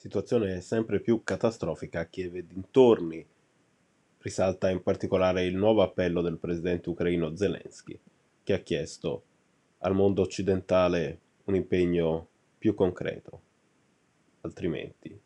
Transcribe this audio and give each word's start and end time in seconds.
Situazione 0.00 0.60
sempre 0.60 1.00
più 1.00 1.24
catastrofica 1.24 1.98
a 1.98 2.04
Kiev 2.04 2.36
e 2.36 2.46
dintorni. 2.46 3.26
Risalta 4.18 4.70
in 4.70 4.80
particolare 4.80 5.44
il 5.44 5.56
nuovo 5.56 5.82
appello 5.82 6.20
del 6.22 6.38
presidente 6.38 6.88
ucraino 6.88 7.34
Zelensky, 7.34 7.98
che 8.44 8.52
ha 8.52 8.60
chiesto 8.60 9.24
al 9.78 9.96
mondo 9.96 10.22
occidentale 10.22 11.18
un 11.46 11.56
impegno 11.56 12.28
più 12.58 12.76
concreto. 12.76 13.40
Altrimenti, 14.42 15.20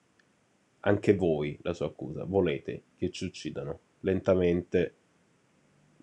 anche 0.81 1.15
voi, 1.17 1.59
la 1.61 1.75
sua 1.75 1.89
accusa, 1.89 2.25
volete 2.25 2.85
che 2.97 3.11
ci 3.11 3.27
uccidano 3.27 3.79
lentamente 4.01 4.95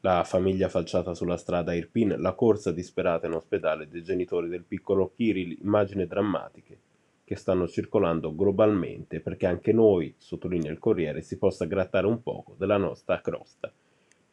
la 0.02 0.24
famiglia 0.24 0.70
falciata 0.70 1.16
sulla 1.16 1.38
strada 1.38 1.74
Irpin, 1.74 2.18
la 2.20 2.34
corsa 2.34 2.72
disperata 2.72 3.26
in 3.26 3.34
ospedale 3.34 3.90
dei 3.90 4.04
genitori 4.04 4.48
del 4.48 4.64
piccolo 4.64 5.12
Kirill, 5.16 5.58
immagini 5.60 6.06
drammatiche 6.06 6.88
che 7.30 7.36
stanno 7.36 7.68
circolando 7.68 8.34
globalmente 8.34 9.20
perché 9.20 9.46
anche 9.46 9.72
noi, 9.72 10.16
sottolinea 10.18 10.72
il 10.72 10.80
Corriere, 10.80 11.22
si 11.22 11.38
possa 11.38 11.66
grattare 11.66 12.08
un 12.08 12.24
poco 12.24 12.56
della 12.58 12.78
nostra 12.78 13.22
crosta 13.22 13.72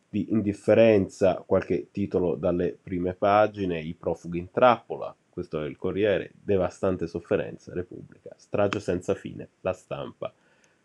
di 0.08 0.28
indifferenza, 0.30 1.44
qualche 1.44 1.88
titolo 1.90 2.36
dalle 2.36 2.74
prime 2.82 3.12
pagine, 3.12 3.82
i 3.82 3.92
profughi 3.92 4.38
in 4.38 4.50
trappola, 4.50 5.14
questo 5.28 5.60
è 5.60 5.66
il 5.66 5.76
Corriere, 5.76 6.32
devastante 6.42 7.06
sofferenza, 7.06 7.74
Repubblica, 7.74 8.30
strage 8.34 8.80
senza 8.80 9.14
fine, 9.14 9.46
la 9.60 9.74
stampa. 9.74 10.32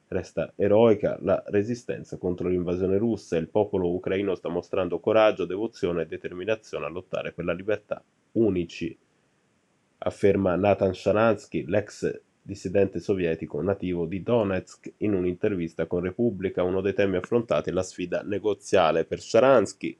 Resta 0.10 0.52
eroica 0.58 1.18
la 1.22 1.42
resistenza 1.48 2.18
contro 2.18 2.50
l'invasione 2.50 2.98
russa 2.98 3.38
e 3.38 3.40
il 3.40 3.48
popolo 3.48 3.90
ucraino 3.90 4.36
sta 4.36 4.50
mostrando 4.50 5.00
coraggio, 5.00 5.46
devozione 5.46 6.02
e 6.02 6.08
determinazione 6.08 6.88
a 6.88 6.90
lottare 6.90 7.32
per 7.32 7.46
la 7.46 7.54
libertà. 7.54 8.04
Unici, 8.34 8.98
afferma 10.04 10.56
Nathan 10.56 10.94
Sharansky, 10.94 11.66
l'ex 11.68 12.22
dissidente 12.42 13.00
sovietico 13.00 13.62
nativo 13.62 14.06
di 14.06 14.24
Donetsk, 14.24 14.94
in 14.98 15.14
un'intervista 15.14 15.86
con 15.86 16.02
Repubblica. 16.02 16.64
Uno 16.64 16.82
dei 16.82 16.94
temi 16.94 17.18
affrontati 17.18 17.70
è 17.70 17.74
la 17.74 17.84
sfida 17.84 18.22
negoziale 18.22 19.06
per 19.06 19.20
Sharansky 19.20 19.98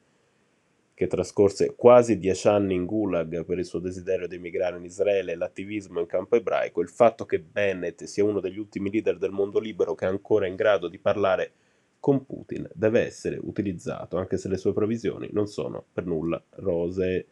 che 0.94 1.06
trascorse 1.06 1.74
quasi 1.74 2.18
dieci 2.18 2.48
anni 2.48 2.74
in 2.74 2.84
Gulag 2.84 3.44
per 3.44 3.58
il 3.58 3.64
suo 3.64 3.78
desiderio 3.78 4.26
di 4.26 4.36
emigrare 4.36 4.76
in 4.76 4.84
Israele 4.84 5.34
l'attivismo 5.34 6.00
in 6.00 6.06
campo 6.06 6.36
ebraico, 6.36 6.80
il 6.80 6.88
fatto 6.88 7.24
che 7.24 7.40
Bennett 7.40 8.04
sia 8.04 8.24
uno 8.24 8.40
degli 8.40 8.58
ultimi 8.58 8.90
leader 8.90 9.18
del 9.18 9.30
mondo 9.30 9.58
libero 9.58 9.94
che 9.94 10.04
è 10.04 10.08
ancora 10.08 10.46
in 10.46 10.54
grado 10.54 10.88
di 10.88 10.98
parlare 10.98 11.52
con 11.98 12.26
Putin 12.26 12.68
deve 12.74 13.00
essere 13.00 13.38
utilizzato, 13.40 14.16
anche 14.16 14.36
se 14.36 14.48
le 14.48 14.56
sue 14.56 14.72
previsioni 14.72 15.28
non 15.32 15.46
sono 15.46 15.84
per 15.92 16.04
nulla 16.04 16.42
rosee. 16.56 17.26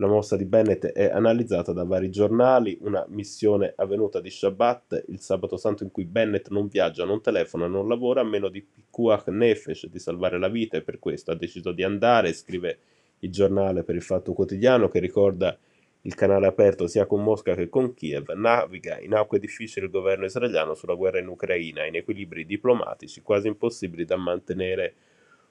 La 0.00 0.06
mossa 0.06 0.36
di 0.36 0.44
Bennett 0.44 0.86
è 0.86 1.10
analizzata 1.10 1.72
da 1.72 1.82
vari 1.82 2.08
giornali, 2.08 2.78
una 2.82 3.04
missione 3.08 3.72
avvenuta 3.74 4.20
di 4.20 4.30
Shabbat, 4.30 5.06
il 5.08 5.18
sabato 5.18 5.56
santo 5.56 5.82
in 5.82 5.90
cui 5.90 6.04
Bennett 6.04 6.50
non 6.50 6.68
viaggia, 6.68 7.04
non 7.04 7.20
telefona, 7.20 7.66
non 7.66 7.88
lavora, 7.88 8.20
a 8.20 8.24
meno 8.24 8.48
di 8.48 8.62
Pikuach 8.62 9.26
Nefesh 9.26 9.88
di 9.88 9.98
salvare 9.98 10.38
la 10.38 10.46
vita 10.46 10.76
e 10.76 10.82
per 10.82 11.00
questo 11.00 11.32
ha 11.32 11.34
deciso 11.34 11.72
di 11.72 11.82
andare, 11.82 12.32
scrive 12.32 12.78
il 13.20 13.32
giornale 13.32 13.82
per 13.82 13.96
il 13.96 14.02
Fatto 14.02 14.34
Quotidiano 14.34 14.86
che 14.86 15.00
ricorda 15.00 15.58
il 16.02 16.14
canale 16.14 16.46
aperto 16.46 16.86
sia 16.86 17.06
con 17.06 17.24
Mosca 17.24 17.56
che 17.56 17.68
con 17.68 17.92
Kiev, 17.92 18.30
naviga 18.34 19.00
in 19.00 19.14
acque 19.14 19.40
difficili 19.40 19.86
il 19.86 19.90
governo 19.90 20.26
israeliano 20.26 20.74
sulla 20.74 20.94
guerra 20.94 21.18
in 21.18 21.26
Ucraina, 21.26 21.84
in 21.84 21.96
equilibri 21.96 22.46
diplomatici 22.46 23.20
quasi 23.20 23.48
impossibili 23.48 24.04
da 24.04 24.16
mantenere 24.16 24.94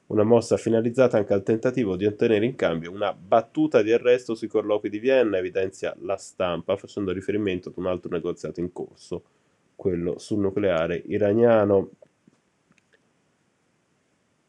una 0.08 0.24
mossa 0.24 0.56
finalizzata 0.58 1.18
anche 1.18 1.34
al 1.34 1.44
tentativo 1.44 1.96
di 1.96 2.06
ottenere 2.06 2.46
in 2.46 2.56
cambio 2.56 2.92
una 2.92 3.14
battuta 3.14 3.82
di 3.82 3.92
arresto 3.92 4.36
sui 4.36 4.48
colloqui 4.48 4.90
di 4.90 5.00
Vienna, 5.00 5.38
evidenzia 5.38 5.96
la 6.02 6.16
stampa 6.16 6.78
facendo 6.78 7.12
riferimento 7.12 7.70
ad 7.70 7.78
un 7.78 7.88
altro 7.88 8.10
negoziato 8.12 8.60
in 8.60 8.72
corso, 8.72 9.24
quello 9.76 10.18
sul 10.18 10.40
nucleare 10.40 11.02
iraniano. 11.08 11.92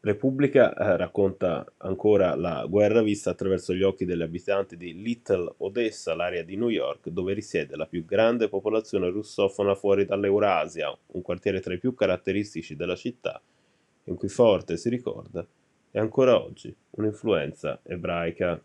Repubblica 0.01 0.73
eh, 0.73 0.95
racconta 0.95 1.73
ancora 1.79 2.33
la 2.35 2.65
guerra 2.65 3.01
vista 3.01 3.31
attraverso 3.31 3.73
gli 3.73 3.83
occhi 3.83 4.05
degli 4.05 4.21
abitanti 4.21 4.77
di 4.77 5.01
Little 5.01 5.55
Odessa, 5.57 6.15
l'area 6.15 6.41
di 6.41 6.55
New 6.55 6.69
York, 6.69 7.09
dove 7.09 7.33
risiede 7.33 7.75
la 7.75 7.85
più 7.85 8.05
grande 8.05 8.47
popolazione 8.47 9.09
russofona 9.09 9.75
fuori 9.75 10.05
dall'Eurasia, 10.05 10.97
un 11.07 11.21
quartiere 11.21 11.59
tra 11.59 11.73
i 11.73 11.79
più 11.79 11.93
caratteristici 11.93 12.77
della 12.77 12.95
città, 12.95 13.41
in 14.05 14.15
cui 14.15 14.29
forte 14.29 14.77
si 14.77 14.87
ricorda 14.87 15.45
è 15.91 15.99
ancora 15.99 16.41
oggi 16.41 16.75
un'influenza 16.91 17.79
ebraica. 17.83 18.61